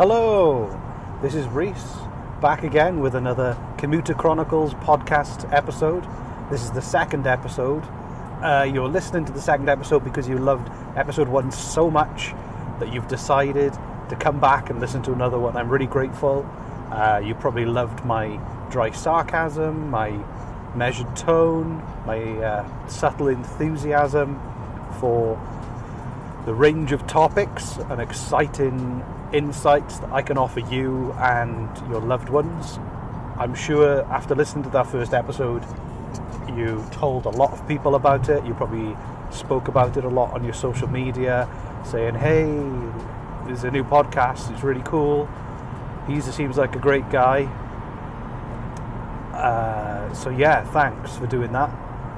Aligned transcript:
Hello, 0.00 0.80
this 1.20 1.34
is 1.34 1.46
Reese, 1.48 1.98
back 2.40 2.62
again 2.62 3.00
with 3.00 3.14
another 3.14 3.54
Commuter 3.76 4.14
Chronicles 4.14 4.72
podcast 4.72 5.46
episode. 5.52 6.06
This 6.50 6.62
is 6.62 6.70
the 6.70 6.80
second 6.80 7.26
episode. 7.26 7.84
Uh, 8.42 8.66
you're 8.72 8.88
listening 8.88 9.26
to 9.26 9.32
the 9.32 9.42
second 9.42 9.68
episode 9.68 10.02
because 10.02 10.26
you 10.26 10.38
loved 10.38 10.70
episode 10.96 11.28
one 11.28 11.52
so 11.52 11.90
much 11.90 12.32
that 12.78 12.90
you've 12.94 13.08
decided 13.08 13.74
to 14.08 14.16
come 14.18 14.40
back 14.40 14.70
and 14.70 14.80
listen 14.80 15.02
to 15.02 15.12
another 15.12 15.38
one. 15.38 15.54
I'm 15.54 15.68
really 15.68 15.84
grateful. 15.84 16.48
Uh, 16.90 17.20
you 17.22 17.34
probably 17.34 17.66
loved 17.66 18.02
my 18.02 18.40
dry 18.70 18.92
sarcasm, 18.92 19.90
my 19.90 20.18
measured 20.74 21.14
tone, 21.14 21.86
my 22.06 22.22
uh, 22.42 22.88
subtle 22.88 23.28
enthusiasm 23.28 24.40
for 24.98 25.38
the 26.46 26.54
range 26.54 26.92
of 26.92 27.06
topics 27.06 27.76
and 27.90 28.00
exciting 28.00 29.04
insights 29.32 29.98
that 29.98 30.12
I 30.12 30.22
can 30.22 30.36
offer 30.38 30.60
you 30.60 31.12
and 31.18 31.68
your 31.88 32.00
loved 32.00 32.28
ones. 32.28 32.78
I'm 33.38 33.54
sure 33.54 34.02
after 34.04 34.34
listening 34.34 34.64
to 34.64 34.70
that 34.70 34.86
first 34.86 35.14
episode, 35.14 35.64
you 36.56 36.84
told 36.90 37.26
a 37.26 37.30
lot 37.30 37.52
of 37.52 37.66
people 37.66 37.94
about 37.94 38.28
it. 38.28 38.44
You 38.44 38.54
probably 38.54 38.96
spoke 39.30 39.68
about 39.68 39.96
it 39.96 40.04
a 40.04 40.08
lot 40.08 40.32
on 40.32 40.44
your 40.44 40.52
social 40.52 40.88
media, 40.88 41.48
saying, 41.84 42.16
hey, 42.16 42.44
there's 43.46 43.64
a 43.64 43.70
new 43.70 43.84
podcast, 43.84 44.52
it's 44.52 44.62
really 44.62 44.82
cool. 44.82 45.28
He 46.06 46.20
seems 46.20 46.56
like 46.56 46.74
a 46.74 46.78
great 46.78 47.08
guy. 47.10 47.44
Uh, 49.34 50.12
so, 50.12 50.30
yeah, 50.30 50.64
thanks 50.72 51.16
for 51.16 51.26
doing 51.26 51.52
that. 51.52 51.70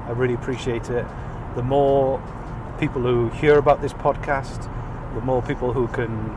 I 0.07 0.11
really 0.11 0.33
appreciate 0.33 0.89
it. 0.89 1.05
The 1.55 1.63
more 1.63 2.21
people 2.79 3.01
who 3.01 3.29
hear 3.29 3.57
about 3.57 3.81
this 3.81 3.93
podcast, 3.93 4.69
the 5.13 5.21
more 5.21 5.41
people 5.41 5.71
who 5.71 5.87
can 5.87 6.35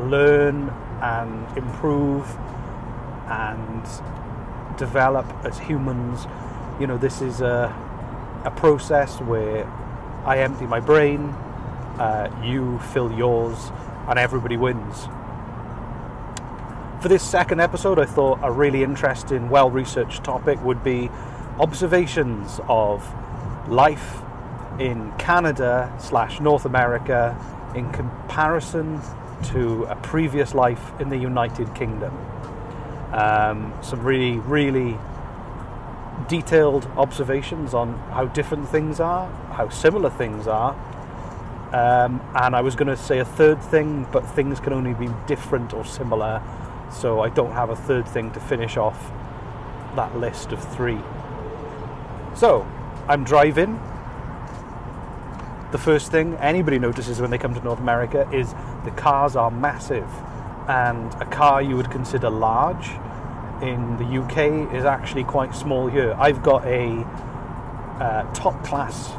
learn 0.00 0.70
and 1.00 1.56
improve 1.56 2.28
and 3.28 3.86
develop 4.76 5.26
as 5.44 5.58
humans. 5.58 6.26
You 6.80 6.86
know, 6.86 6.98
this 6.98 7.20
is 7.20 7.40
a, 7.40 7.74
a 8.44 8.50
process 8.50 9.20
where 9.20 9.66
I 10.24 10.38
empty 10.38 10.66
my 10.66 10.80
brain, 10.80 11.28
uh, 11.98 12.30
you 12.42 12.78
fill 12.92 13.12
yours, 13.12 13.70
and 14.08 14.18
everybody 14.18 14.56
wins. 14.56 15.08
For 17.00 17.08
this 17.08 17.22
second 17.22 17.60
episode, 17.60 17.98
I 17.98 18.06
thought 18.06 18.38
a 18.42 18.50
really 18.50 18.82
interesting, 18.82 19.50
well 19.50 19.70
researched 19.70 20.24
topic 20.24 20.62
would 20.64 20.82
be 20.82 21.10
observations 21.58 22.60
of 22.66 23.06
life 23.68 24.22
in 24.78 25.12
Canada 25.18 25.94
slash 26.00 26.40
North 26.40 26.64
America 26.64 27.36
in 27.74 27.90
comparison 27.92 29.00
to 29.44 29.84
a 29.84 29.96
previous 29.96 30.54
life 30.54 30.92
in 31.00 31.08
the 31.08 31.16
United 31.16 31.74
Kingdom. 31.74 32.16
Um, 33.12 33.72
some 33.82 34.02
really, 34.02 34.38
really 34.38 34.98
detailed 36.28 36.86
observations 36.96 37.74
on 37.74 37.98
how 38.10 38.26
different 38.26 38.68
things 38.68 39.00
are, 39.00 39.28
how 39.52 39.68
similar 39.68 40.10
things 40.10 40.46
are. 40.46 40.72
Um, 41.72 42.20
and 42.34 42.54
I 42.54 42.60
was 42.60 42.76
going 42.76 42.88
to 42.88 42.96
say 42.96 43.18
a 43.18 43.24
third 43.24 43.60
thing, 43.62 44.06
but 44.12 44.24
things 44.24 44.60
can 44.60 44.72
only 44.72 44.94
be 44.94 45.08
different 45.26 45.74
or 45.74 45.84
similar, 45.84 46.42
so 46.92 47.20
I 47.20 47.28
don't 47.28 47.52
have 47.52 47.70
a 47.70 47.76
third 47.76 48.06
thing 48.06 48.30
to 48.32 48.40
finish 48.40 48.76
off 48.76 49.10
that 49.96 50.16
list 50.16 50.52
of 50.52 50.62
three. 50.74 51.00
So, 52.34 52.66
I'm 53.08 53.24
driving 53.24 53.80
the 55.74 55.78
first 55.78 56.12
thing 56.12 56.36
anybody 56.36 56.78
notices 56.78 57.20
when 57.20 57.32
they 57.32 57.36
come 57.36 57.52
to 57.52 57.60
North 57.64 57.80
America 57.80 58.30
is 58.32 58.54
the 58.84 58.92
cars 58.92 59.34
are 59.34 59.50
massive, 59.50 60.08
and 60.68 61.12
a 61.14 61.26
car 61.26 61.60
you 61.60 61.74
would 61.74 61.90
consider 61.90 62.30
large 62.30 62.90
in 63.60 63.96
the 63.96 64.22
UK 64.22 64.72
is 64.72 64.84
actually 64.84 65.24
quite 65.24 65.52
small 65.52 65.88
here. 65.88 66.14
I've 66.16 66.44
got 66.44 66.64
a 66.64 67.02
uh, 68.00 68.32
top 68.32 68.64
class 68.64 69.10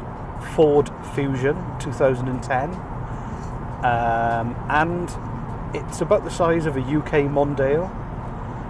Ford 0.54 0.90
Fusion 1.14 1.56
2010, 1.78 2.70
um, 3.84 4.56
and 4.70 5.10
it's 5.76 6.00
about 6.00 6.24
the 6.24 6.30
size 6.30 6.64
of 6.64 6.78
a 6.78 6.80
UK 6.80 7.28
Mondeo. 7.28 7.94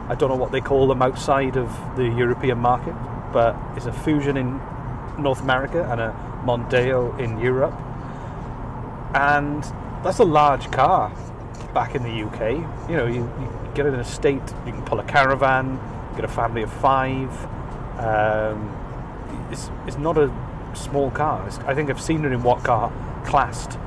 I 0.08 0.16
don't 0.16 0.28
know 0.28 0.34
what 0.34 0.50
they 0.50 0.60
call 0.60 0.88
them 0.88 1.02
outside 1.02 1.56
of 1.56 1.70
the 1.94 2.08
European 2.08 2.58
market, 2.58 2.96
but 3.32 3.54
it's 3.76 3.86
a 3.86 3.92
Fusion 3.92 4.36
in 4.36 4.60
North 5.18 5.40
America 5.40 5.88
and 5.88 6.00
a 6.00 6.26
Mondeo 6.46 7.18
in 7.18 7.38
Europe. 7.40 7.74
And 9.14 9.62
that's 10.04 10.18
a 10.18 10.24
large 10.24 10.70
car 10.70 11.12
back 11.72 11.94
in 11.94 12.02
the 12.02 12.24
UK. 12.26 12.88
You 12.88 12.96
know, 12.96 13.06
you, 13.06 13.20
you 13.40 13.70
get 13.74 13.86
it 13.86 13.90
in 13.90 13.94
an 13.94 14.00
estate, 14.00 14.42
you 14.64 14.72
can 14.72 14.82
pull 14.84 15.00
a 15.00 15.04
caravan, 15.04 15.78
get 16.14 16.24
a 16.24 16.28
family 16.28 16.62
of 16.62 16.72
five. 16.72 17.30
Um, 17.98 18.72
it's, 19.50 19.70
it's 19.86 19.98
not 19.98 20.16
a 20.16 20.32
small 20.74 21.10
car. 21.10 21.46
It's, 21.46 21.58
I 21.60 21.74
think 21.74 21.90
I've 21.90 22.00
seen 22.00 22.24
it 22.24 22.32
in 22.32 22.42
what 22.42 22.64
car 22.64 22.92
classed, 23.24 23.78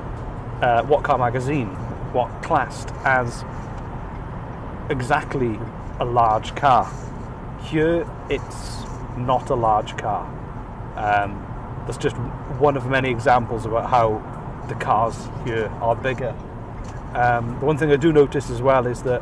uh, 0.62 0.84
what 0.84 1.02
car 1.04 1.18
magazine, 1.18 1.68
what 2.12 2.28
classed 2.42 2.90
as 3.04 3.44
exactly 4.90 5.58
a 6.00 6.04
large 6.04 6.54
car. 6.54 6.90
Here, 7.62 8.08
it's 8.28 8.84
not 9.16 9.50
a 9.50 9.54
large 9.54 9.96
car. 9.96 10.26
Um, 10.96 11.46
that's 11.86 11.98
just 11.98 12.16
one 12.58 12.76
of 12.76 12.86
many 12.86 13.10
examples 13.10 13.66
about 13.66 13.88
how 13.88 14.18
the 14.70 14.76
cars 14.76 15.28
here 15.44 15.66
are 15.82 15.94
bigger. 15.94 16.34
Um, 17.14 17.58
the 17.58 17.66
one 17.66 17.76
thing 17.76 17.90
I 17.90 17.96
do 17.96 18.12
notice 18.12 18.48
as 18.50 18.62
well 18.62 18.86
is 18.86 19.02
that 19.02 19.20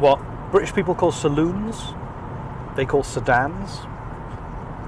what 0.00 0.18
British 0.50 0.74
people 0.74 0.94
call 0.94 1.12
saloons, 1.12 1.76
they 2.74 2.86
call 2.86 3.02
sedans, 3.02 3.80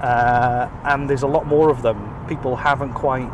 uh, 0.01 0.69
and 0.83 1.09
there's 1.09 1.21
a 1.21 1.27
lot 1.27 1.45
more 1.45 1.69
of 1.69 1.83
them. 1.83 2.25
People 2.27 2.55
haven't 2.55 2.93
quite 2.93 3.29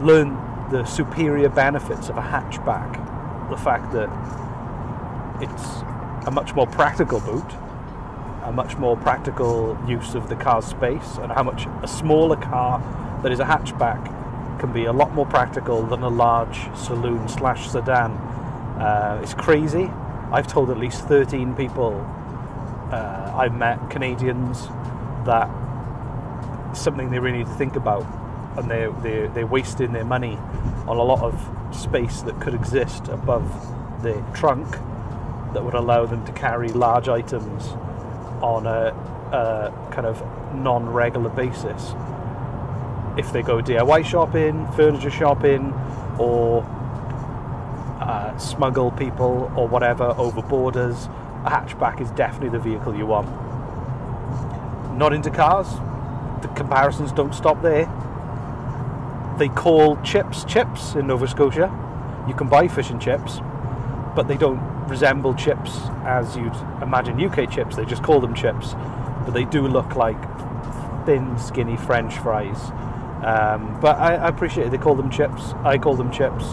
learned 0.00 0.36
the 0.72 0.84
superior 0.84 1.50
benefits 1.50 2.08
of 2.08 2.16
a 2.16 2.22
hatchback. 2.22 2.90
The 3.50 3.56
fact 3.56 3.92
that 3.92 4.08
it's 5.40 6.26
a 6.26 6.30
much 6.30 6.54
more 6.54 6.66
practical 6.66 7.20
boot 7.20 7.52
a 8.46 8.52
much 8.52 8.76
more 8.76 8.96
practical 8.96 9.76
use 9.88 10.14
of 10.14 10.28
the 10.28 10.36
car's 10.36 10.64
space 10.64 11.18
and 11.20 11.32
how 11.32 11.42
much 11.42 11.66
a 11.82 11.88
smaller 11.88 12.36
car 12.36 12.78
that 13.22 13.32
is 13.32 13.40
a 13.40 13.44
hatchback 13.44 14.12
can 14.58 14.72
be 14.72 14.86
a 14.86 14.92
lot 14.92 15.12
more 15.12 15.26
practical 15.26 15.82
than 15.82 16.02
a 16.02 16.08
large 16.08 16.56
saloon 16.76 17.28
slash 17.28 17.68
sedan. 17.68 18.12
Uh, 18.12 19.20
it's 19.22 19.34
crazy. 19.34 19.90
I've 20.32 20.46
told 20.46 20.70
at 20.70 20.78
least 20.78 21.02
13 21.02 21.54
people 21.54 21.94
uh, 22.90 23.32
I've 23.34 23.54
met, 23.54 23.90
Canadians, 23.90 24.66
that 25.26 25.48
something 26.74 27.10
they 27.10 27.18
really 27.18 27.38
need 27.38 27.46
to 27.46 27.54
think 27.54 27.76
about 27.76 28.04
and 28.56 28.70
they're, 28.70 28.90
they're, 29.02 29.28
they're 29.28 29.46
wasting 29.46 29.92
their 29.92 30.04
money 30.04 30.38
on 30.86 30.96
a 30.96 31.02
lot 31.02 31.22
of 31.22 31.76
space 31.76 32.22
that 32.22 32.40
could 32.40 32.54
exist 32.54 33.08
above 33.08 33.44
the 34.02 34.24
trunk 34.34 34.70
that 35.52 35.64
would 35.64 35.74
allow 35.74 36.06
them 36.06 36.24
to 36.26 36.32
carry 36.32 36.68
large 36.68 37.08
items 37.08 37.68
on 38.42 38.66
a, 38.66 38.92
a 39.32 39.90
kind 39.92 40.06
of 40.06 40.22
non-regular 40.54 41.30
basis. 41.30 41.92
If 43.16 43.32
they 43.32 43.42
go 43.42 43.62
DIY 43.62 44.04
shopping, 44.04 44.70
furniture 44.72 45.10
shopping, 45.10 45.72
or 46.18 46.62
uh, 48.00 48.36
smuggle 48.38 48.90
people 48.90 49.52
or 49.56 49.66
whatever 49.66 50.04
over 50.18 50.42
borders, 50.42 51.06
a 51.44 51.50
hatchback 51.50 52.00
is 52.00 52.10
definitely 52.10 52.50
the 52.50 52.58
vehicle 52.58 52.94
you 52.94 53.06
want. 53.06 53.28
Not 54.96 55.12
into 55.12 55.30
cars. 55.30 55.68
The 56.42 56.48
comparisons 56.48 57.12
don't 57.12 57.34
stop 57.34 57.62
there. 57.62 57.86
They 59.38 59.48
call 59.48 59.96
chips 60.02 60.44
chips 60.44 60.94
in 60.94 61.06
Nova 61.06 61.26
Scotia. 61.26 61.70
You 62.28 62.34
can 62.34 62.48
buy 62.48 62.68
fish 62.68 62.90
and 62.90 63.00
chips, 63.00 63.40
but 64.14 64.28
they 64.28 64.36
don't 64.36 64.60
resemble 64.88 65.34
chips 65.34 65.78
as 66.04 66.36
you'd 66.36 66.56
imagine 66.82 67.22
UK 67.22 67.50
chips. 67.50 67.76
They 67.76 67.84
just 67.84 68.02
call 68.02 68.20
them 68.20 68.34
chips, 68.34 68.74
but 69.24 69.32
they 69.32 69.44
do 69.44 69.66
look 69.66 69.96
like 69.96 70.20
thin, 71.06 71.38
skinny 71.38 71.76
French 71.76 72.18
fries. 72.18 72.72
Um, 73.24 73.78
but 73.80 73.96
I, 73.96 74.14
I, 74.14 74.28
appreciate 74.28 74.66
it. 74.66 74.70
They 74.70 74.78
call 74.78 74.94
them 74.94 75.10
chips. 75.10 75.52
I 75.64 75.78
call 75.78 75.96
them 75.96 76.10
chips. 76.12 76.44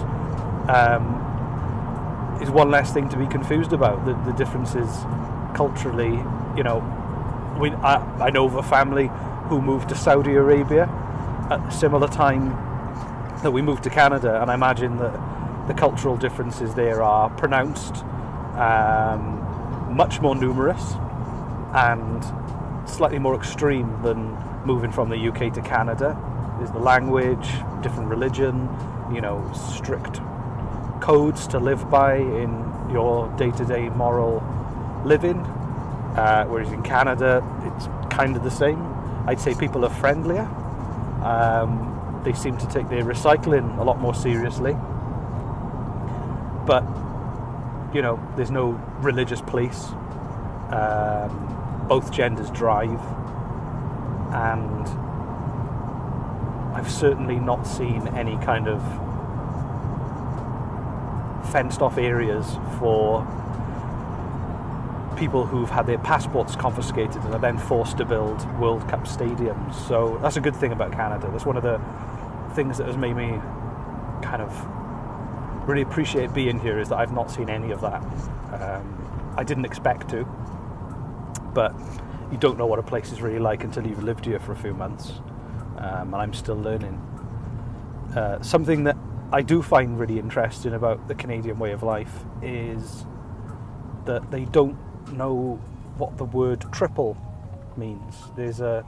Um, 0.70 1.20
is 2.42 2.50
one 2.50 2.72
less 2.72 2.94
thing 2.94 3.10
to 3.10 3.18
be 3.18 3.28
confused 3.28 3.74
about. 3.74 4.06
The, 4.06 4.14
the 4.26 4.32
difference 4.38 4.76
is 4.76 4.90
culturally, 5.56 6.20
you 6.58 6.64
know, 6.64 6.80
we, 7.60 7.72
I, 7.72 7.96
I 8.20 8.30
know 8.30 8.46
of 8.46 8.56
a 8.56 8.64
family 8.64 9.10
who 9.50 9.62
moved 9.62 9.90
to 9.90 9.96
Saudi 9.96 10.34
Arabia 10.34 10.84
at 11.50 11.60
a 11.68 11.72
similar 11.72 12.08
time 12.08 12.50
that 13.44 13.52
we 13.52 13.62
moved 13.62 13.84
to 13.84 13.90
Canada, 13.90 14.42
and 14.42 14.50
I 14.50 14.54
imagine 14.54 14.98
that 14.98 15.68
the 15.68 15.74
cultural 15.74 16.18
differences 16.18 16.74
there 16.74 17.04
are 17.04 17.30
pronounced 17.32 18.04
um, 18.56 19.96
much 19.96 20.22
more 20.22 20.36
numerous 20.36 20.94
and 21.74 22.24
slightly 22.88 23.20
more 23.20 23.36
extreme 23.36 24.02
than 24.02 24.38
moving 24.66 24.92
from 24.92 25.10
the 25.10 25.28
UK 25.28 25.54
to 25.54 25.62
Canada. 25.62 26.18
There's 26.64 26.72
the 26.72 26.80
language, 26.80 27.46
different 27.82 28.08
religion, 28.08 28.70
you 29.14 29.20
know, 29.20 29.52
strict 29.52 30.22
codes 31.02 31.46
to 31.48 31.60
live 31.60 31.90
by 31.90 32.16
in 32.16 32.90
your 32.90 33.28
day-to-day 33.36 33.90
moral 33.90 34.42
living. 35.04 35.40
Uh, 36.16 36.46
whereas 36.46 36.72
in 36.72 36.82
Canada, 36.82 37.44
it's 37.66 37.90
kind 38.16 38.38
of 38.38 38.46
the 38.46 38.50
same. 38.50 38.82
I'd 39.28 39.42
say 39.42 39.54
people 39.56 39.84
are 39.84 39.90
friendlier. 39.90 40.46
Um, 41.22 42.22
they 42.24 42.32
seem 42.32 42.56
to 42.56 42.68
take 42.68 42.88
their 42.88 43.04
recycling 43.04 43.78
a 43.78 43.84
lot 43.84 44.00
more 44.00 44.16
seriously. 44.16 44.72
But 46.66 46.86
you 47.94 48.02
know, 48.02 48.26
there's 48.38 48.52
no 48.52 48.82
religious 49.02 49.42
police. 49.42 49.90
Um, 50.70 51.86
both 51.90 52.10
genders 52.14 52.50
drive, 52.52 53.02
and 54.32 55.03
I've 56.74 56.92
certainly 56.92 57.40
not 57.40 57.68
seen 57.68 58.08
any 58.10 58.38
kind 58.38 58.68
of 58.68 58.82
fenced 61.52 61.82
off 61.82 61.98
areas 61.98 62.58
for 62.80 63.22
people 65.18 65.46
who've 65.46 65.70
had 65.70 65.86
their 65.86 66.00
passports 66.00 66.56
confiscated 66.56 67.24
and 67.24 67.34
are 67.34 67.40
then 67.40 67.58
forced 67.58 67.98
to 67.98 68.06
build 68.06 68.44
World 68.60 68.88
Cup 68.90 69.04
stadiums. 69.04 69.76
So 69.88 70.18
that's 70.22 70.38
a 70.38 70.42
good 70.42 70.56
thing 70.56 70.72
about 70.72 70.92
Canada. 70.92 71.30
That's 71.32 71.46
one 71.46 71.58
of 71.58 71.64
the 71.64 71.80
things 72.56 72.78
that 72.80 72.88
has 72.88 72.98
made 72.98 73.16
me 73.16 73.40
kind 74.24 74.42
of 74.42 75.68
really 75.68 75.82
appreciate 75.82 76.34
being 76.34 76.60
here 76.60 76.80
is 76.80 76.90
that 76.90 76.98
I've 76.98 77.14
not 77.14 77.30
seen 77.30 77.50
any 77.50 77.72
of 77.72 77.82
that. 77.82 78.02
Um, 78.52 79.34
I 79.38 79.44
didn't 79.44 79.66
expect 79.66 80.10
to, 80.10 80.26
but 81.54 81.74
you 82.32 82.38
don't 82.38 82.58
know 82.58 82.66
what 82.66 82.80
a 82.80 82.84
place 82.84 83.12
is 83.12 83.22
really 83.22 83.40
like 83.40 83.64
until 83.64 83.86
you've 83.86 84.04
lived 84.04 84.26
here 84.26 84.40
for 84.40 84.52
a 84.52 84.56
few 84.56 84.74
months, 84.74 85.14
um, 85.84 86.14
and 86.14 86.16
I'm 86.16 86.34
still 86.34 86.56
learning. 86.56 86.96
Uh, 88.16 88.42
something 88.42 88.84
that 88.86 88.98
I 89.32 89.42
do 89.42 89.62
find 89.62 90.00
really 90.00 90.20
interesting 90.20 90.74
about 90.74 91.08
the 91.08 91.16
Canadian 91.16 91.60
way 91.60 91.72
of 91.72 91.84
life 91.84 92.24
is 92.42 93.06
that 94.06 94.32
they 94.32 94.46
don't 94.46 94.78
know 95.14 95.60
what 95.98 96.18
the 96.18 96.26
word 96.26 96.66
triple 96.72 97.18
means. 97.76 98.16
There's 98.36 98.62
a 98.62 98.86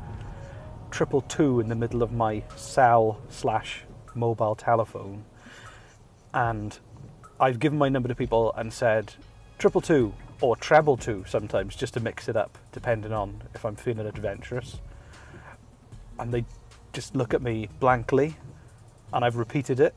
triple 0.91 1.21
two 1.21 1.59
in 1.59 1.67
the 1.67 1.75
middle 1.75 2.01
of 2.01 2.11
my 2.11 2.43
cell 2.55 3.19
slash 3.29 3.83
mobile 4.13 4.55
telephone 4.55 5.25
and 6.33 6.79
I've 7.39 7.59
given 7.59 7.77
my 7.77 7.89
number 7.89 8.07
to 8.07 8.15
people 8.15 8.53
and 8.55 8.71
said 8.71 9.15
triple 9.57 9.81
two 9.81 10.13
or 10.41 10.55
treble 10.55 10.95
two 10.95 11.23
sometimes 11.27 11.75
just 11.75 11.95
to 11.95 11.99
mix 11.99 12.29
it 12.29 12.37
up, 12.37 12.57
depending 12.71 13.11
on 13.11 13.41
if 13.53 13.65
I'm 13.65 13.75
feeling 13.75 14.05
adventurous. 14.05 14.79
And 16.19 16.33
they 16.33 16.45
just 16.95 17.13
look 17.13 17.33
at 17.33 17.41
me 17.41 17.67
blankly, 17.79 18.37
and 19.13 19.23
I've 19.25 19.35
repeated 19.35 19.81
it, 19.81 19.93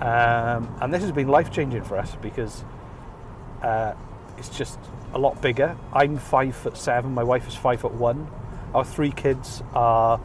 Um, 0.00 0.74
and 0.80 0.92
this 0.92 1.02
has 1.02 1.12
been 1.12 1.28
life 1.28 1.50
changing 1.50 1.84
for 1.84 1.98
us 1.98 2.16
because 2.20 2.64
uh, 3.62 3.94
it's 4.38 4.48
just 4.48 4.78
a 5.14 5.18
lot 5.18 5.40
bigger. 5.40 5.76
I'm 5.92 6.18
five 6.18 6.54
foot 6.56 6.76
seven. 6.76 7.14
My 7.14 7.22
wife 7.22 7.46
is 7.46 7.54
five 7.54 7.80
foot 7.80 7.94
one. 7.94 8.28
Our 8.74 8.84
three 8.84 9.12
kids 9.12 9.62
are 9.72 10.18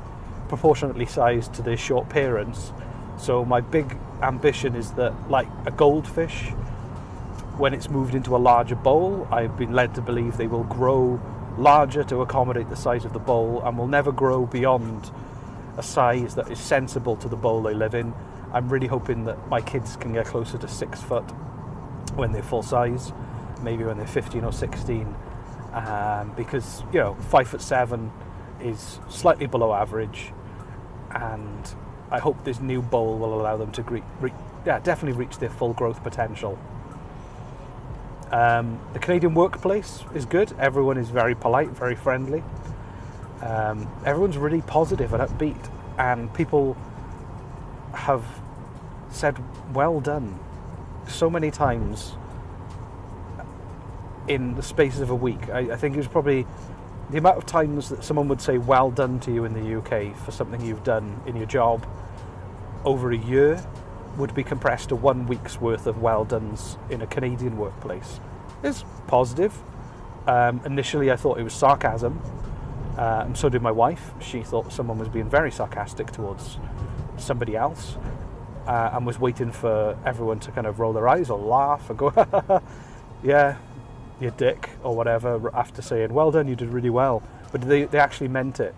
proportionately 0.48 1.06
sized 1.06 1.54
to 1.54 1.62
their 1.62 1.78
short 1.78 2.10
parents. 2.10 2.74
So 3.18 3.46
my 3.46 3.62
big 3.62 3.96
ambition 4.22 4.76
is 4.76 4.92
that 4.94 5.14
like 5.30 5.48
a 5.66 5.72
goldfish 5.72 6.50
when 7.58 7.74
it's 7.74 7.90
moved 7.90 8.16
into 8.16 8.36
a 8.36 8.38
larger 8.38 8.76
bowl, 8.76 9.28
I've 9.32 9.58
been 9.58 9.74
led 9.74 9.94
to 9.96 10.02
believe 10.02 10.38
they 10.38 10.48
will 10.48 10.64
grow 10.64 11.22
larger 11.58 12.04
to 12.06 12.22
accommodate 12.22 12.70
the 12.70 12.76
size 12.76 13.06
of 13.06 13.14
the 13.14 13.20
bowl 13.20 13.62
and 13.64 13.78
will 13.78 13.88
never 13.88 14.12
grow 14.12 14.46
beyond 14.46 15.12
a 15.78 15.84
size 15.84 16.36
that 16.36 16.50
is 16.50 16.60
sensible 16.60 17.18
to 17.18 17.28
the 17.28 17.36
bowl 17.36 17.62
they 17.62 17.74
live 17.74 17.94
in. 17.94 18.14
I'm 18.54 18.70
really 18.70 18.88
hoping 18.88 19.26
that 19.26 19.48
my 19.50 19.62
kids 19.62 19.98
can 19.98 20.14
get 20.14 20.26
closer 20.26 20.58
to 20.58 20.68
six 20.68 21.02
foot 21.02 21.26
when 22.16 22.32
they're 22.32 22.42
full 22.42 22.64
size, 22.64 23.12
maybe 23.62 23.84
when 23.84 23.98
they're 23.98 24.08
15 24.08 24.44
or 24.44 24.52
16, 24.52 25.16
um, 25.74 26.34
because 26.36 26.84
you 26.92 27.00
know 27.00 27.16
five 27.16 27.48
foot 27.48 27.62
seven 27.62 28.12
is 28.62 29.00
slightly 29.10 29.48
below 29.48 29.74
average, 29.74 30.32
and 31.12 31.76
I 32.12 32.20
hope 32.20 32.44
this 32.44 32.60
new 32.60 32.82
bowl 32.82 33.18
will 33.18 33.40
allow 33.40 33.58
them 33.58 33.72
to 33.74 33.84
re- 33.84 34.04
re- 34.20 34.34
yeah, 34.66 34.80
definitely 34.80 35.18
reach 35.18 35.38
their 35.38 35.50
full 35.50 35.74
growth 35.74 36.04
potential. 36.04 36.58
Um, 38.32 38.80
the 38.94 39.00
Canadian 39.00 39.34
workplace 39.34 40.04
is 40.14 40.26
good. 40.26 40.54
Everyone 40.60 40.98
is 40.98 41.10
very 41.10 41.36
polite, 41.36 41.70
very 41.70 41.96
friendly. 41.96 42.44
Um, 43.42 43.90
everyone's 44.06 44.38
really 44.38 44.62
positive 44.62 45.14
and 45.14 45.24
upbeat, 45.24 45.70
and 45.98 46.34
people 46.34 46.76
have 47.94 48.24
said 49.12 49.38
"well 49.74 50.00
done" 50.00 50.40
so 51.08 51.30
many 51.30 51.50
times 51.50 52.16
in 54.30 54.56
the 54.56 54.64
spaces 54.64 55.02
of 55.02 55.10
a 55.10 55.16
week. 55.16 55.50
I, 55.50 55.72
I 55.72 55.76
think 55.76 55.96
it 55.96 55.98
was 55.98 56.08
probably 56.08 56.46
the 57.10 57.18
amount 57.18 57.38
of 57.38 57.46
times 57.46 57.90
that 57.90 58.04
someone 58.04 58.28
would 58.30 58.40
say 58.40 58.58
"well 58.58 58.92
done" 58.92 59.20
to 59.22 59.34
you 59.34 59.44
in 59.44 59.54
the 59.54 59.78
UK 59.80 60.16
for 60.16 60.32
something 60.32 60.62
you've 60.62 60.84
done 60.84 61.22
in 61.26 61.36
your 61.36 61.48
job 61.48 61.86
over 62.86 63.12
a 63.12 63.18
year 63.18 63.62
would 64.18 64.34
be 64.34 64.44
compressed 64.44 64.90
to 64.90 64.96
one 64.96 65.28
week's 65.28 65.60
worth 65.60 65.88
of 65.88 66.02
well 66.02 66.24
done's 66.24 66.78
in 66.90 67.02
a 67.02 67.08
Canadian 67.08 67.58
workplace. 67.58 68.20
It's 68.64 68.86
positive. 69.08 69.54
Um, 70.28 70.62
initially, 70.66 71.12
I 71.12 71.16
thought 71.16 71.40
it 71.40 71.44
was 71.44 71.54
sarcasm, 71.54 72.22
uh, 72.98 73.24
and 73.26 73.36
so 73.36 73.50
did 73.50 73.62
my 73.62 73.72
wife. 73.72 74.12
She 74.22 74.44
thought 74.44 74.72
someone 74.72 75.00
was 75.00 75.10
being 75.10 75.30
very 75.30 75.52
sarcastic 75.52 76.12
towards 76.12 76.58
somebody 77.18 77.56
else, 77.56 77.98
uh, 78.68 78.92
and 78.94 79.06
was 79.06 79.20
waiting 79.20 79.52
for 79.52 79.98
everyone 80.06 80.40
to 80.42 80.52
kind 80.52 80.68
of 80.68 80.80
roll 80.80 80.94
their 80.94 81.08
eyes 81.08 81.32
or 81.32 81.40
laugh 81.40 81.90
or 81.90 81.94
go, 81.96 82.62
"Yeah, 83.24 83.58
you 84.20 84.32
dick," 84.38 84.70
or 84.84 84.96
whatever. 84.96 85.50
After 85.56 85.82
saying, 85.82 86.14
"Well 86.14 86.32
done, 86.32 86.48
you 86.48 86.56
did 86.56 86.70
really 86.70 86.90
well," 86.90 87.22
but 87.52 87.62
they 87.62 87.86
they 87.86 88.00
actually 88.00 88.30
meant 88.30 88.60
it, 88.60 88.76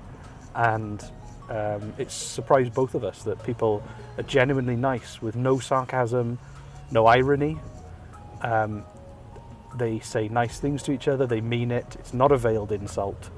and 0.56 1.04
Um, 1.52 1.94
it's 1.98 2.14
surprised 2.14 2.74
both 2.74 2.96
of 2.96 3.04
us 3.04 3.24
that 3.24 3.44
people 3.44 3.84
are 4.18 4.24
genuinely 4.24 4.78
nice 4.78 5.22
with 5.22 5.36
no 5.36 5.60
sarcasm, 5.60 6.40
no 6.92 7.08
irony. 7.08 7.58
Um, 8.42 8.86
they 9.78 10.00
say 10.00 10.30
nice 10.30 10.60
things 10.60 10.82
to 10.84 10.94
each 10.94 11.10
other, 11.10 11.28
they 11.28 11.42
mean 11.42 11.72
it, 11.72 11.98
it's 12.00 12.14
not 12.14 12.32
a 12.32 12.38
veiled 12.38 12.72
insult. 12.72 13.30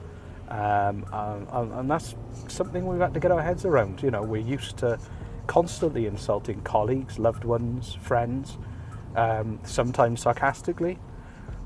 Um, 0.49 1.05
and, 1.11 1.71
and 1.73 1.89
that's 1.89 2.13
something 2.47 2.85
we've 2.85 3.01
had 3.01 3.15
to 3.15 3.19
get 3.19 3.31
our 3.31 3.41
heads 3.41 3.65
around. 3.65 4.03
You 4.03 4.11
know, 4.11 4.21
we're 4.21 4.41
used 4.41 4.77
to 4.77 4.99
constantly 5.47 6.05
insulting 6.05 6.61
colleagues, 6.61 7.17
loved 7.17 7.45
ones, 7.45 7.95
friends, 7.95 8.59
um, 9.15 9.59
sometimes 9.63 10.21
sarcastically, 10.21 10.99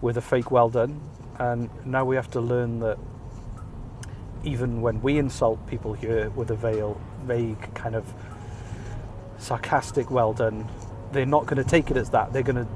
with 0.02 0.18
a 0.18 0.22
fake 0.22 0.52
well 0.52 0.70
done. 0.70 1.02
And 1.40 1.70
now 1.86 2.06
we 2.06 2.16
have 2.16 2.30
to 2.32 2.42
learn 2.42 2.80
that 2.80 2.98
even 4.44 4.82
when 4.82 5.02
we 5.02 5.18
insult 5.18 5.66
people 5.68 5.94
here 5.94 6.30
with 6.32 6.52
a 6.52 6.56
veil, 6.56 7.00
vague 7.24 7.74
kind 7.74 7.96
of 7.96 8.14
sarcastic 9.38 10.10
well 10.10 10.34
done, 10.34 10.68
they're 11.12 11.26
not 11.26 11.46
going 11.46 11.62
to 11.62 11.70
take 11.70 11.92
it 11.92 11.98
as 11.98 12.10
that. 12.12 12.34
They're 12.34 12.44
going 12.44 12.66
to 12.66 12.68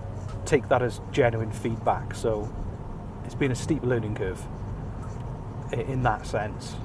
take 0.46 0.68
that 0.70 0.82
as 0.82 1.02
genuine 1.12 1.52
feedback. 1.52 2.16
So 2.16 2.54
it's 3.26 3.36
been 3.36 3.52
a 3.52 3.56
steep 3.56 3.84
learning 3.84 4.16
curve 4.16 4.44
in 5.72 6.04
that 6.04 6.26
sense. 6.26 6.76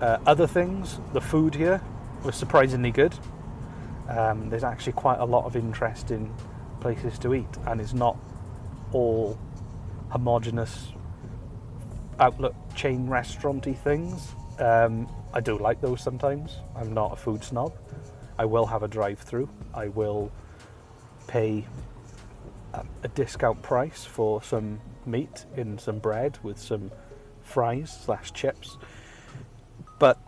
Uh, 0.00 0.18
other 0.26 0.46
things, 0.46 0.98
the 1.12 1.20
food 1.20 1.54
here 1.54 1.82
was 2.24 2.34
surprisingly 2.34 2.90
good. 2.90 3.14
Um, 4.08 4.48
there's 4.50 4.64
actually 4.64 4.94
quite 4.94 5.18
a 5.18 5.24
lot 5.24 5.44
of 5.44 5.56
interest 5.56 6.10
in 6.10 6.32
places 6.80 7.18
to 7.20 7.34
eat, 7.34 7.58
and 7.66 7.80
it's 7.80 7.92
not 7.92 8.16
all 8.92 9.38
homogenous 10.10 10.92
outlet 12.18 12.52
chain 12.74 13.06
restauranty 13.06 13.74
things. 13.74 14.34
Um, 14.58 15.08
I 15.32 15.40
do 15.40 15.58
like 15.58 15.80
those 15.80 16.02
sometimes. 16.02 16.58
I'm 16.76 16.92
not 16.92 17.12
a 17.12 17.16
food 17.16 17.42
snob. 17.42 17.72
I 18.38 18.44
will 18.44 18.66
have 18.66 18.82
a 18.82 18.88
drive-through. 18.88 19.48
I 19.72 19.88
will 19.88 20.30
pay 21.26 21.64
a, 22.74 22.84
a 23.02 23.08
discount 23.08 23.62
price 23.62 24.04
for 24.04 24.42
some 24.42 24.80
meat 25.06 25.46
in 25.56 25.78
some 25.78 25.98
bread 25.98 26.38
with 26.42 26.58
some 26.58 26.90
fries 27.42 27.96
slash 28.04 28.32
chips. 28.32 28.76
But 29.98 30.18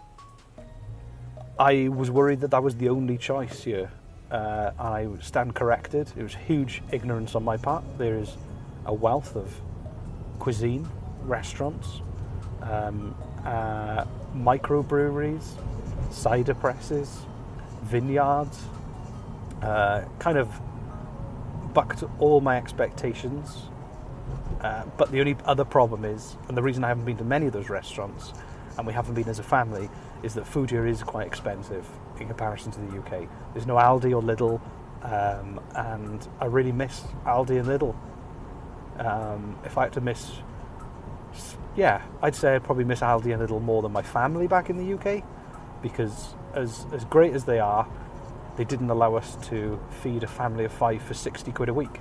I 1.59 1.89
was 1.89 2.11
worried 2.11 2.41
that 2.41 2.51
that 2.53 2.63
was 2.63 2.77
the 2.77 2.89
only 2.89 3.19
choice 3.19 3.65
here. 3.65 3.91
Uh, 4.31 4.71
I 4.79 5.09
stand 5.21 5.55
corrected. 5.55 6.11
It 6.17 6.23
was 6.23 6.35
huge 6.35 6.83
ignorance 6.91 7.35
on 7.35 7.45
my 7.45 7.57
part. 7.57 7.85
There 7.99 8.19
is 8.19 8.37
a 8.87 8.93
wealth 8.93 9.37
of 9.37 9.61
cuisine, 10.39 10.89
restaurants, 11.25 12.01
um, 12.63 13.15
uh, 13.45 14.05
microbreweries, 14.35 15.45
cider 16.11 16.55
presses, 16.55 17.23
vineyards. 17.83 18.65
Uh, 19.63 20.05
kind 20.19 20.39
of 20.39 20.49
bucked 21.73 22.03
all 22.19 22.41
my 22.41 22.57
expectations. 22.57 23.69
Uh, 24.61 24.85
but 24.97 25.11
the 25.11 25.21
only 25.21 25.37
other 25.45 25.65
problem 25.65 26.05
is, 26.05 26.37
and 26.49 26.57
the 26.57 26.63
reason 26.63 26.85
I 26.85 26.89
haven't 26.89 27.05
been 27.05 27.17
to 27.19 27.25
many 27.25 27.47
of 27.47 27.53
those 27.53 27.69
restaurants, 27.69 28.33
and 28.77 28.87
we 28.87 28.93
haven't 28.93 29.15
been 29.15 29.29
as 29.29 29.39
a 29.39 29.43
family, 29.43 29.89
is 30.23 30.35
that 30.35 30.47
food 30.47 30.71
here 30.71 30.87
is 30.87 31.03
quite 31.03 31.27
expensive 31.27 31.87
in 32.21 32.27
comparison 32.29 32.71
to 32.73 32.81
the 32.81 32.99
UK. 32.99 33.29
There's 33.55 33.67
no 33.67 33.75
Aldi 33.75 34.13
or 34.15 34.23
Lidl, 34.23 34.61
um, 35.03 35.61
and 35.75 36.27
I 36.41 36.47
really 36.47 36.73
miss 36.73 37.03
Aldi 37.25 37.59
and 37.59 37.67
Lidl. 37.67 37.95
Um, 39.05 39.59
if 39.65 39.77
I 39.77 39.85
had 39.85 39.93
to 39.95 40.01
miss, 40.01 40.31
yeah, 41.77 42.03
I'd 42.23 42.37
say 42.37 42.55
I'd 42.55 42.65
probably 42.65 42.85
miss 42.85 43.01
Aldi 43.01 43.35
a 43.35 43.39
little 43.39 43.61
more 43.61 43.83
than 43.83 43.93
my 43.93 44.03
family 44.03 44.47
back 44.47 44.71
in 44.71 44.77
the 44.77 44.95
UK, 44.95 45.25
because 45.83 46.35
as 46.55 46.87
as 46.93 47.05
great 47.07 47.33
as 47.33 47.45
they 47.45 47.59
are, 47.59 47.89
they 48.57 48.65
didn't 48.65 48.91
allow 48.91 49.15
us 49.17 49.37
to 49.49 49.81
feed 50.03 50.23
a 50.23 50.27
family 50.29 50.65
of 50.65 50.73
five 50.73 51.03
for 51.03 51.15
60 51.15 51.51
quid 51.53 51.69
a 51.69 51.75
week. 51.75 52.01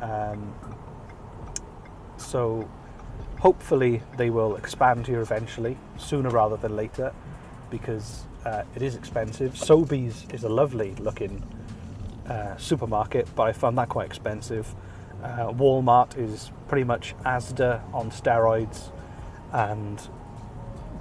Um, 0.00 0.54
so 2.16 2.68
hopefully 3.40 4.02
they 4.16 4.30
will 4.30 4.56
expand 4.56 5.06
here 5.06 5.20
eventually, 5.20 5.76
sooner 5.96 6.30
rather 6.30 6.56
than 6.56 6.76
later, 6.76 7.12
because 7.70 8.24
uh, 8.44 8.62
it 8.76 8.82
is 8.82 8.94
expensive. 8.94 9.54
Sobeys 9.54 10.32
is 10.32 10.44
a 10.44 10.48
lovely 10.48 10.94
looking 10.96 11.42
uh, 12.28 12.56
supermarket, 12.56 13.28
but 13.34 13.44
I 13.44 13.52
found 13.52 13.78
that 13.78 13.88
quite 13.88 14.06
expensive. 14.06 14.72
Uh, 15.22 15.52
Walmart 15.52 16.18
is 16.18 16.50
pretty 16.68 16.84
much 16.84 17.14
Asda 17.24 17.80
on 17.94 18.10
steroids, 18.10 18.90
and 19.52 20.00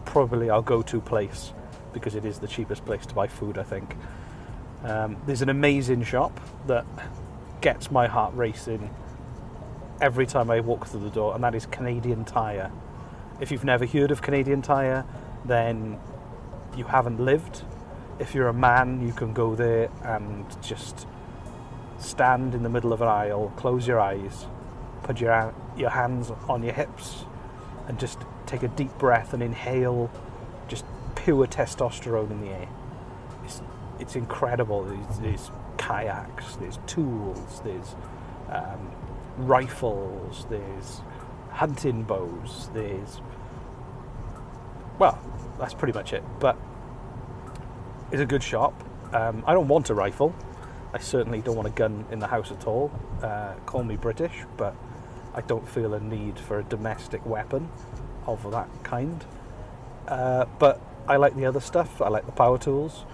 probably 0.06 0.50
our 0.50 0.62
go-to 0.62 1.00
place 1.00 1.54
because 1.94 2.16
it 2.16 2.26
is 2.26 2.40
the 2.40 2.48
cheapest 2.48 2.86
place 2.86 3.06
to 3.06 3.14
buy 3.14 3.28
food. 3.28 3.58
I 3.58 3.64
think 3.64 3.96
um, 4.84 5.18
there's 5.26 5.42
an 5.42 5.50
amazing 5.50 6.04
shop 6.04 6.40
that 6.68 6.86
gets 7.62 7.92
my 7.92 8.08
heart 8.08 8.34
racing 8.36 8.90
every 10.02 10.26
time 10.26 10.50
I 10.50 10.60
walk 10.60 10.88
through 10.88 11.02
the 11.02 11.10
door, 11.10 11.36
and 11.36 11.44
that 11.44 11.56
is 11.56 11.66
Canadian 11.66 12.26
Tire. 12.26 12.72
If 13.40 13.52
you've 13.52 13.64
never 13.64 13.86
heard 13.86 14.12
of 14.12 14.22
Canadian 14.22 14.62
Tire, 14.62 15.06
then 15.46 16.00
you 16.76 16.86
haven't 16.86 17.20
lived. 17.20 17.64
If 18.20 18.36
you're 18.36 18.48
a 18.48 18.54
man, 18.54 19.06
you 19.06 19.14
can 19.14 19.34
go 19.34 19.56
there 19.56 19.90
and 20.04 20.46
just 20.62 21.08
stand 22.02 22.56
in 22.56 22.64
the 22.64 22.70
middle 22.70 22.94
of 22.94 23.02
an 23.02 23.08
aisle, 23.08 23.54
close 23.56 23.88
your 23.88 24.00
eyes, 24.00 24.46
put 25.04 25.22
your 25.22 25.54
your 25.78 25.90
hands 25.90 26.32
on 26.50 26.64
your 26.64 26.74
hips, 26.74 27.26
and 27.88 28.00
just 28.00 28.20
take 28.46 28.64
a 28.64 28.68
deep 28.68 28.98
breath 28.98 29.34
and 29.34 29.42
inhale 29.42 30.12
just 30.68 30.86
pure 31.16 31.48
testosterone 31.48 32.32
in 32.32 32.42
the 32.42 32.50
air. 32.50 32.68
It's 33.46 33.62
it's 34.00 34.16
incredible. 34.16 34.84
There's, 34.84 35.20
there's 35.20 35.52
kayaks, 35.78 36.56
there's 36.58 36.80
tools, 36.88 37.62
there's 37.64 37.96
um, 38.50 38.92
rifles, 39.38 40.46
there's 40.50 41.02
hunting 41.52 42.04
bows, 42.04 42.70
there's 42.74 43.22
well, 45.00 45.20
that's 45.60 45.74
pretty 45.74 45.94
much 45.94 46.14
it. 46.14 46.24
But 46.40 46.58
it's 48.12 48.22
a 48.22 48.26
good 48.26 48.44
shop. 48.44 48.74
Um, 49.14 49.44
I 49.48 49.54
don't 49.54 49.68
want 49.68 49.90
a 49.90 49.94
rifle. 49.94 50.36
I 50.94 51.00
certainly 51.00 51.42
don't 51.42 51.56
want 51.56 51.68
a 51.68 51.72
gun 51.72 52.06
in 52.12 52.20
the 52.20 52.28
house 52.28 52.52
at 52.52 52.68
all. 52.68 52.92
Uh, 53.22 53.54
call 53.66 53.84
me 53.84 53.96
British, 53.96 54.34
but 54.58 54.76
I 55.34 55.42
don't 55.42 55.68
feel 55.68 55.94
a 55.94 56.00
need 56.00 56.38
for 56.38 56.60
a 56.60 56.64
domestic 56.64 57.26
weapon 57.26 57.70
of 58.28 58.50
that 58.52 58.70
kind. 58.84 59.24
Uh, 60.08 60.46
but 60.60 60.82
I 61.08 61.16
like 61.18 61.36
the 61.36 61.46
other 61.46 61.62
stuff. 61.62 62.02
I 62.02 62.10
like 62.10 62.26
the 62.26 62.32
power 62.34 62.58
tools. 62.58 63.06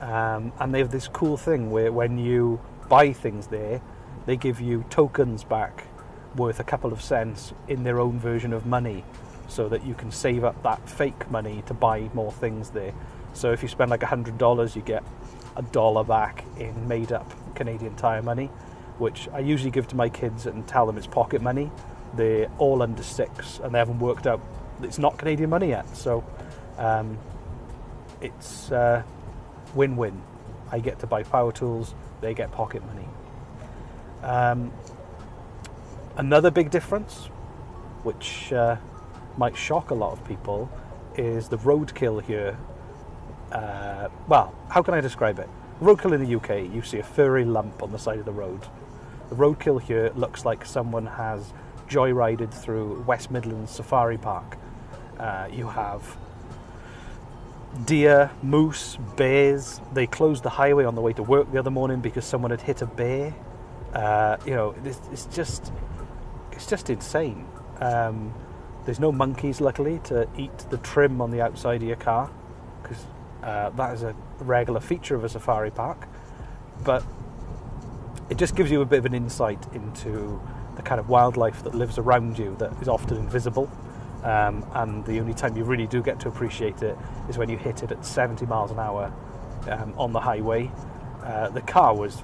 Um, 0.00 0.52
and 0.58 0.74
they 0.74 0.80
have 0.80 0.90
this 0.90 1.08
cool 1.08 1.36
thing 1.36 1.70
where 1.70 1.92
when 1.92 2.18
you 2.18 2.60
buy 2.88 3.12
things 3.12 3.46
there, 3.46 3.80
they 4.26 4.36
give 4.36 4.60
you 4.60 4.84
tokens 4.90 5.44
back 5.44 5.86
worth 6.36 6.60
a 6.60 6.64
couple 6.64 6.92
of 6.92 7.00
cents 7.02 7.52
in 7.68 7.84
their 7.84 8.00
own 8.00 8.18
version 8.18 8.52
of 8.52 8.66
money 8.66 9.04
so 9.48 9.68
that 9.68 9.84
you 9.84 9.94
can 9.94 10.10
save 10.10 10.44
up 10.44 10.62
that 10.62 10.88
fake 10.88 11.30
money 11.30 11.62
to 11.66 11.74
buy 11.74 12.10
more 12.14 12.32
things 12.32 12.70
there. 12.70 12.92
So 13.32 13.52
if 13.52 13.62
you 13.62 13.68
spend 13.68 13.90
like 13.90 14.02
hundred 14.02 14.38
dollars, 14.38 14.76
you 14.76 14.82
get 14.82 15.02
a 15.56 15.62
dollar 15.62 16.04
back 16.04 16.44
in 16.58 16.88
made 16.88 17.12
up 17.12 17.32
Canadian 17.54 17.94
Tire 17.96 18.22
money, 18.22 18.46
which 18.98 19.28
I 19.32 19.40
usually 19.40 19.70
give 19.70 19.88
to 19.88 19.96
my 19.96 20.08
kids 20.08 20.46
and 20.46 20.66
tell 20.66 20.86
them 20.86 20.96
it's 20.96 21.06
pocket 21.06 21.42
money. 21.42 21.70
They're 22.14 22.50
all 22.58 22.82
under 22.82 23.02
six 23.02 23.58
and 23.58 23.74
they 23.74 23.78
haven't 23.78 23.98
worked 23.98 24.26
out 24.26 24.40
it's 24.82 24.98
not 24.98 25.18
Canadian 25.18 25.50
money 25.50 25.68
yet. 25.68 25.88
So 25.96 26.24
um, 26.78 27.18
it's 28.20 28.70
uh, 28.70 29.02
win 29.74 29.96
win. 29.96 30.20
I 30.70 30.78
get 30.78 30.98
to 31.00 31.06
buy 31.06 31.22
power 31.22 31.52
tools, 31.52 31.94
they 32.20 32.34
get 32.34 32.50
pocket 32.50 32.82
money. 32.86 33.08
Um, 34.22 34.72
another 36.16 36.50
big 36.50 36.70
difference, 36.70 37.26
which 38.04 38.52
uh, 38.52 38.76
might 39.36 39.56
shock 39.56 39.90
a 39.90 39.94
lot 39.94 40.12
of 40.12 40.24
people, 40.26 40.70
is 41.16 41.48
the 41.48 41.58
roadkill 41.58 42.22
here. 42.22 42.56
Uh, 43.52 44.08
well, 44.28 44.54
how 44.70 44.82
can 44.82 44.94
I 44.94 45.00
describe 45.00 45.38
it? 45.38 45.48
Roadkill 45.80 46.14
in 46.14 46.24
the 46.24 46.36
UK, 46.36 46.72
you 46.72 46.82
see 46.82 46.98
a 46.98 47.02
furry 47.02 47.44
lump 47.44 47.82
on 47.82 47.92
the 47.92 47.98
side 47.98 48.18
of 48.18 48.24
the 48.24 48.32
road. 48.32 48.60
The 49.28 49.36
roadkill 49.36 49.80
here 49.80 50.10
looks 50.14 50.44
like 50.44 50.64
someone 50.64 51.06
has 51.06 51.52
joyrided 51.88 52.52
through 52.52 53.02
West 53.02 53.30
Midlands 53.30 53.70
Safari 53.70 54.16
Park. 54.16 54.56
Uh, 55.18 55.48
you 55.52 55.68
have 55.68 56.16
deer, 57.84 58.30
moose, 58.42 58.96
bears. 59.16 59.80
They 59.92 60.06
closed 60.06 60.42
the 60.42 60.50
highway 60.50 60.84
on 60.84 60.94
the 60.94 61.00
way 61.00 61.12
to 61.14 61.22
work 61.22 61.50
the 61.52 61.58
other 61.58 61.70
morning 61.70 62.00
because 62.00 62.24
someone 62.24 62.50
had 62.50 62.60
hit 62.60 62.82
a 62.82 62.86
bear. 62.86 63.34
Uh, 63.92 64.38
you 64.46 64.54
know, 64.54 64.74
it's, 64.84 65.00
it's, 65.12 65.26
just 65.26 65.72
it's 66.52 66.66
just 66.66 66.88
insane. 66.88 67.46
Um, 67.80 68.32
there's 68.84 69.00
no 69.00 69.12
monkeys, 69.12 69.60
luckily, 69.60 70.00
to 70.04 70.28
eat 70.36 70.56
the 70.70 70.78
trim 70.78 71.20
on 71.20 71.30
the 71.30 71.40
outside 71.40 71.82
of 71.82 71.88
your 71.88 71.96
car 71.96 72.30
because 72.82 73.04
uh, 73.42 73.70
that 73.70 73.94
is 73.94 74.02
a 74.04 74.14
regular 74.40 74.80
feature 74.80 75.14
of 75.16 75.24
a 75.24 75.28
safari 75.28 75.70
park. 75.70 76.08
But 76.84 77.04
it 78.30 78.38
just 78.38 78.56
gives 78.56 78.70
you 78.70 78.82
a 78.82 78.86
bit 78.86 79.00
of 79.00 79.06
an 79.06 79.14
insight 79.14 79.66
into 79.74 80.40
the 80.76 80.82
kind 80.82 81.00
of 81.00 81.08
wildlife 81.08 81.62
that 81.64 81.74
lives 81.74 81.98
around 81.98 82.38
you 82.38 82.56
that 82.58 82.72
is 82.82 82.88
often 82.88 83.18
invisible 83.18 83.70
Um, 84.24 84.64
and 84.74 85.04
the 85.06 85.20
only 85.20 85.34
time 85.34 85.56
you 85.56 85.64
really 85.64 85.86
do 85.88 86.02
get 86.02 86.20
to 86.20 86.28
appreciate 86.28 86.82
it 86.82 86.96
is 87.28 87.38
when 87.38 87.48
you 87.50 87.58
hit 87.58 87.82
it 87.82 87.92
at 87.92 88.04
70 88.06 88.46
miles 88.46 88.70
an 88.70 88.78
hour 88.78 89.12
um, 89.70 89.94
on 89.98 90.12
the 90.12 90.20
highway. 90.20 90.70
Uh, 91.24 91.50
the 91.50 91.62
car 91.62 91.94
was 91.94 92.22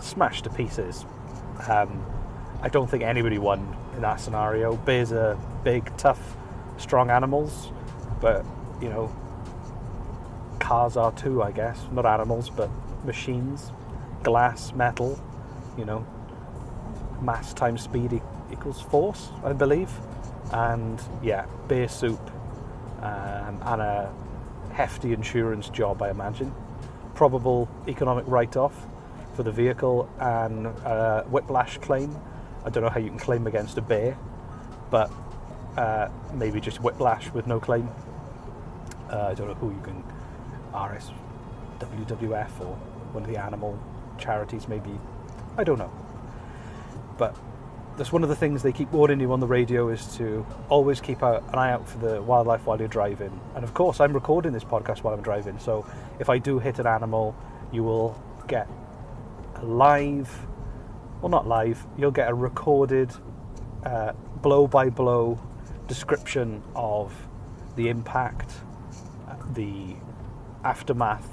smashed 0.00 0.44
to 0.44 0.50
pieces. 0.50 1.06
Um, 1.68 2.04
I 2.62 2.68
don't 2.68 2.90
think 2.90 3.04
anybody 3.04 3.38
won 3.38 3.76
in 3.96 4.02
that 4.02 4.20
scenario. 4.20 4.76
Bears 4.76 5.12
are 5.12 5.36
big, 5.64 5.96
tough, 5.98 6.36
strong 6.78 7.10
animals, 7.10 7.72
but 8.20 8.44
you 8.82 8.90
know, 8.90 9.14
cars 10.62 10.96
are 10.96 11.12
too, 11.12 11.42
I 11.42 11.50
guess. 11.50 11.78
Not 11.90 12.06
animals, 12.06 12.48
but 12.48 12.70
machines, 13.04 13.72
glass, 14.22 14.72
metal. 14.72 15.20
You 15.76 15.84
know, 15.84 16.06
mass 17.20 17.52
times 17.52 17.82
speed 17.82 18.12
e- 18.12 18.22
equals 18.52 18.80
force, 18.80 19.30
I 19.44 19.52
believe. 19.52 19.90
And 20.52 21.02
yeah, 21.22 21.46
bear 21.66 21.88
soup 21.88 22.20
um, 23.02 23.60
and 23.62 23.82
a 23.82 24.12
hefty 24.72 25.12
insurance 25.12 25.68
job, 25.68 26.00
I 26.00 26.10
imagine. 26.10 26.54
Probable 27.14 27.68
economic 27.88 28.24
write-off 28.26 28.86
for 29.34 29.42
the 29.42 29.52
vehicle 29.52 30.08
and 30.20 30.66
a 30.66 31.24
whiplash 31.28 31.78
claim. 31.78 32.16
I 32.64 32.70
don't 32.70 32.84
know 32.84 32.90
how 32.90 33.00
you 33.00 33.08
can 33.08 33.18
claim 33.18 33.46
against 33.46 33.78
a 33.78 33.82
bear, 33.82 34.16
but 34.90 35.10
uh, 35.76 36.08
maybe 36.34 36.60
just 36.60 36.80
whiplash 36.82 37.30
with 37.32 37.46
no 37.46 37.58
claim. 37.58 37.88
Uh, 39.10 39.28
I 39.30 39.34
don't 39.34 39.48
know 39.48 39.54
who 39.54 39.70
you 39.70 39.80
can 39.82 40.11
RS, 40.72 41.10
WWF, 41.78 42.60
or 42.60 42.74
one 43.12 43.22
of 43.22 43.28
the 43.28 43.36
animal 43.36 43.78
charities, 44.18 44.68
maybe. 44.68 44.98
I 45.56 45.64
don't 45.64 45.78
know. 45.78 45.92
But 47.18 47.36
that's 47.96 48.10
one 48.10 48.22
of 48.22 48.28
the 48.28 48.36
things 48.36 48.62
they 48.62 48.72
keep 48.72 48.90
warning 48.92 49.20
you 49.20 49.32
on 49.32 49.40
the 49.40 49.46
radio 49.46 49.88
is 49.90 50.16
to 50.16 50.46
always 50.68 51.00
keep 51.00 51.22
an 51.22 51.42
eye 51.52 51.70
out 51.70 51.86
for 51.88 51.98
the 51.98 52.22
wildlife 52.22 52.64
while 52.64 52.78
you're 52.78 52.88
driving. 52.88 53.38
And 53.54 53.64
of 53.64 53.74
course, 53.74 54.00
I'm 54.00 54.14
recording 54.14 54.52
this 54.52 54.64
podcast 54.64 55.02
while 55.02 55.12
I'm 55.12 55.22
driving, 55.22 55.58
so 55.58 55.86
if 56.18 56.30
I 56.30 56.38
do 56.38 56.58
hit 56.58 56.78
an 56.78 56.86
animal, 56.86 57.36
you 57.70 57.84
will 57.84 58.20
get 58.48 58.66
a 59.56 59.64
live, 59.64 60.46
well, 61.20 61.28
not 61.28 61.46
live, 61.46 61.86
you'll 61.98 62.10
get 62.10 62.30
a 62.30 62.34
recorded 62.34 63.12
blow 64.40 64.66
by 64.66 64.88
blow 64.88 65.38
description 65.86 66.62
of 66.74 67.14
the 67.76 67.88
impact, 67.88 68.52
uh, 69.28 69.36
the 69.52 69.94
aftermath, 70.64 71.28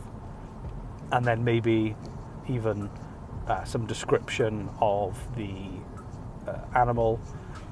and 1.12 1.26
then 1.26 1.44
maybe 1.44 1.96
even 2.48 2.90
uh, 3.48 3.64
some 3.64 3.86
description 3.86 4.70
of 4.82 5.18
the 5.36 5.52
uh, 6.48 6.60
animal 6.76 7.20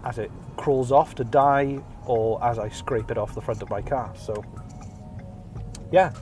as 0.04 0.18
it 0.18 0.32
crawls 0.56 0.92
off 0.92 1.16
to 1.16 1.24
die 1.24 1.80
or 2.06 2.44
as 2.44 2.60
I 2.60 2.70
scrape 2.70 3.12
it 3.12 3.18
off 3.18 3.36
the 3.36 3.42
front 3.42 3.62
of 3.62 3.70
my 3.70 3.82
car. 3.82 4.14
So, 4.18 4.44
yeah. 5.92 6.14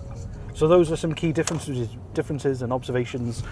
So 0.54 0.68
those 0.68 0.92
are 0.92 0.96
some 0.96 1.13
key 1.13 1.34
differences, 1.34 1.89
differences 2.13 2.62
and 2.62 2.72
observations 2.72 3.44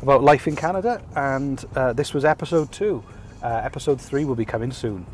about 0.00 0.22
life 0.22 0.46
in 0.46 0.56
Canada. 0.56 1.02
And 1.16 1.64
uh, 1.74 1.92
this 1.92 2.14
was 2.14 2.24
episode 2.24 2.70
two. 2.72 3.02
Uh, 3.42 3.60
episode 3.64 4.00
three 4.00 4.24
will 4.24 4.36
be 4.36 4.44
coming 4.44 4.70
soon. 4.70 5.04